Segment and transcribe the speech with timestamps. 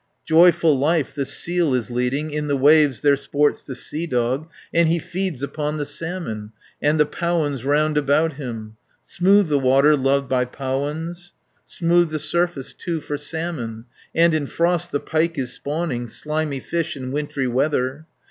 [0.25, 4.89] "Joyful life the seal is leading, In the waves there sports the sea dog, And
[4.89, 8.77] he feeds upon the salmon, And the powans round about him.
[9.03, 11.33] "Smooth the water loved by powans,
[11.65, 13.85] Smooth the surface, too, for salmon;
[14.15, 18.07] And in frost the pike is spawning, Slimy fish in wintry weather.